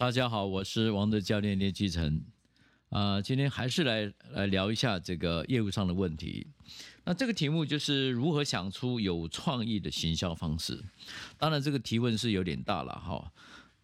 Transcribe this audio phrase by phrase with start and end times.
[0.00, 2.24] 大家好，我是王德教练聂继成。
[2.88, 6.46] 啊，今天还是来来聊一下这个业务上的问题。
[7.04, 10.82] 那这个题目就是如何想出有创意的行销方式。
[11.36, 13.30] 当然，这个提问是有点大了哈。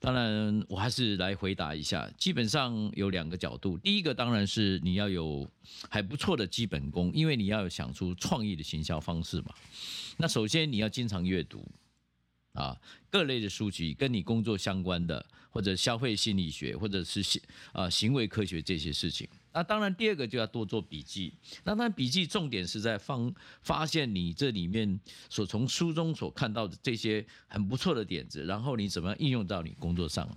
[0.00, 2.10] 当然，我还是来回答一下。
[2.16, 3.76] 基本上有两个角度。
[3.76, 5.46] 第一个当然是你要有
[5.90, 9.52] 还不错的基本功，因为你要想出创意的行销方式嘛。
[10.16, 11.62] 那首先你要经常阅读。
[12.56, 12.76] 啊，
[13.10, 17.40] 各类的书籍跟你工作相关的，或者消费心理学，或者是行
[17.72, 19.28] 啊行为科学这些事情。
[19.52, 21.32] 那当然，第二个就要多做笔记。
[21.64, 25.00] 那那，笔记重点是在放发现你这里面
[25.30, 30.28] 所从书中所看到的这些很不错的点子，然后你怎么样应用到你工作上。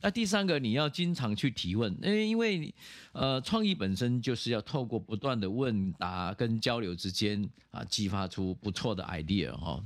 [0.00, 2.72] 那第三个，你要经常去提问，诶，因为
[3.12, 9.82] 呃，创意本身就是要透过不断的问答跟交流之间啊，激发出不错的 idea 哈。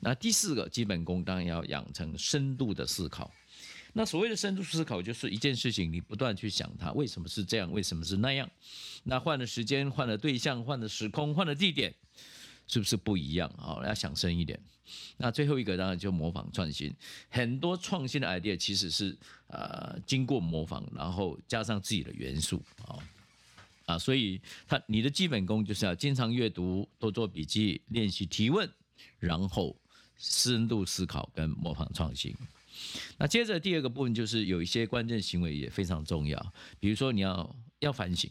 [0.00, 3.30] 那第四个基本功当然要养成深度的思考。
[3.92, 8.48] 那所谓的深度思考，就是一件事情你不断去想它为什么是这样，为什么是那样。
[9.02, 11.92] 那换了时间，换了对象，换了时空，换了地点。
[12.70, 13.82] 是不是不一样啊？
[13.84, 14.56] 要想深一点。
[15.16, 16.94] 那最后一个当然就模仿创新，
[17.28, 19.16] 很多创新的 idea 其实是
[19.48, 22.94] 呃经过模仿，然后加上自己的元素啊
[23.86, 28.68] 啊，所以他你的基本功就是要经常阅读，多做笔记，练习提问，
[29.18, 29.76] 然后
[30.16, 32.32] 深度思考跟模仿创新。
[33.18, 38.30] 那接着第二个部分就是有一些关键行为也非常重要，比如说你要要反省。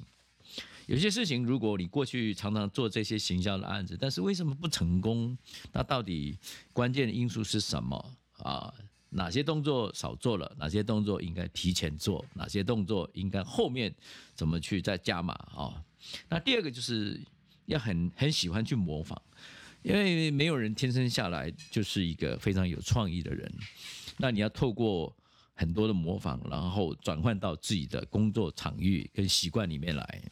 [0.89, 5.37] 有些事情，如果你过去常常做这些行销的案子，但是为什么不成功？
[5.71, 6.35] 那到底
[6.73, 8.73] 关键的因素是什么啊？
[9.11, 10.51] 哪些动作少做了？
[10.57, 12.25] 哪些动作应该提前做？
[12.33, 13.93] 哪些动作应该后面
[14.33, 15.79] 怎么去再加码啊？
[16.27, 17.21] 那第二个就是
[17.67, 19.21] 要很很喜欢去模仿，
[19.83, 23.47] 因为没有人天生下来就是一个非常有创意的人。
[24.17, 25.15] 那你要透过
[25.53, 30.23] 很多的模仿，然后转换到自己的工作场域跟习惯里面来。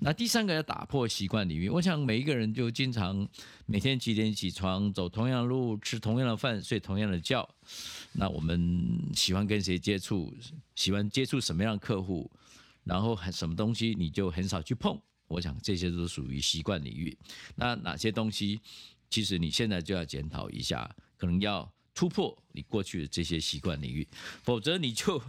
[0.00, 3.28] 那第三个要打破习惯领域，我想每一个人就经常
[3.66, 7.48] 每天几点起床，走同样的路，吃同样的饭，睡同样的觉。
[8.12, 10.32] 那我们喜欢跟谁接触，
[10.76, 12.30] 喜欢接触什么样的客户，
[12.84, 14.96] 然后什么东西你就很少去碰。
[15.26, 17.18] 我想这些都属于习惯领域。
[17.56, 18.60] 那哪些东西，
[19.10, 24.06] 其实你现在就要检讨一下，可能要突破你过去的这些习惯领域，
[24.44, 25.20] 否则你就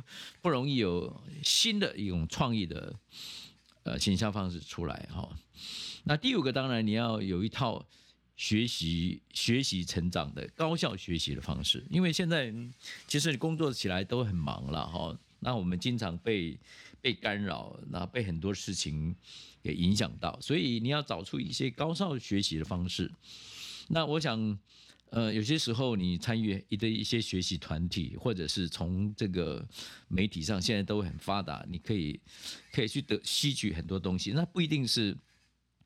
[0.43, 2.93] 不容易有新的一种创意的。
[3.83, 5.29] 呃，行销方式出来哈。
[6.03, 7.85] 那第五个，当然你要有一套
[8.35, 12.53] 学习、学习成长的高效学习的方式，因为现在
[13.07, 15.17] 其实你工作起来都很忙了哈。
[15.39, 16.59] 那我们经常被
[17.01, 19.15] 被干扰，然后被很多事情
[19.63, 23.11] 给影响到，所以你要找出一些高效学习的方式。
[23.87, 24.59] 那我想。
[25.11, 29.67] 呃，有些时候你参与一的一些学习团体，或者是从这个
[30.07, 32.19] 媒体上，现在都很发达，你可以
[32.71, 34.31] 可以去得吸取很多东西。
[34.33, 35.17] 那不一定是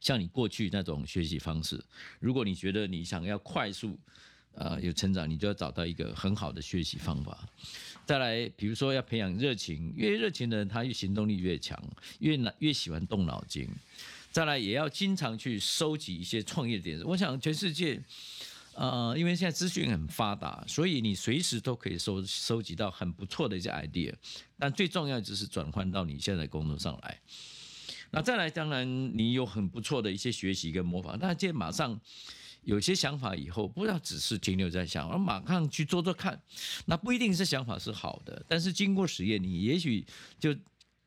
[0.01, 1.81] 像你过去那种学习方式。
[2.19, 3.97] 如果你觉得你想要快速
[4.55, 7.47] 呃有成长，你就要找到一个很好的学习方法。
[8.05, 11.81] 再来，比如说要培养热情，越热情的人，他越行动力越强，
[12.19, 13.69] 越难越喜欢动脑筋。
[14.33, 17.05] 再来，也要经常去收集一些创业点子。
[17.05, 18.03] 我想全世界。
[18.75, 24.11] 呃，因为现在资讯很发达，所以你随时都可以收收集到很不错的一些 idea。
[24.57, 27.19] 但最重要就是转换到你现在工作上来。
[28.09, 31.99] 那再来，当然你有很不错的一些学习跟模仿，但这马上
[32.63, 36.41] 有些想法以后，不要只是停留在想，而马上去做做看。
[36.85, 40.03] 那不一定是想法是好的，但是经过实验，你也许
[40.39, 40.55] 就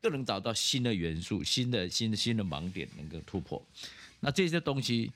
[0.01, 3.61] 更能找到新的元素、新的新新的盲点，能够突破。
[4.21, 5.11] 那这些东西。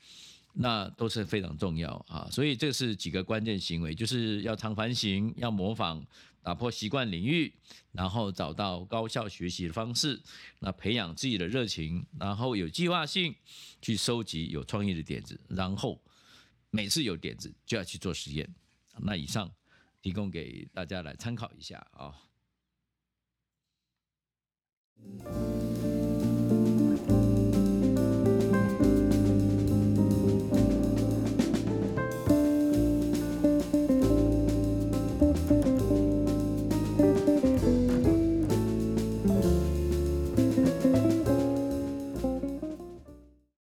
[0.53, 6.05] 那都是非常重要啊，所以这是几个关键行为，就是要常反省，要模仿，
[6.43, 7.53] 打破习惯领域，
[7.91, 10.21] 然后找到高效学习的方式，
[10.59, 13.33] 那培养自己的热情，然后有计划性
[13.81, 16.01] 去收集有创意的点子，然后
[16.69, 18.47] 每次有点子就要去做实验。
[18.97, 19.49] 那以上
[20.01, 22.13] 提供给大家来参考一下啊。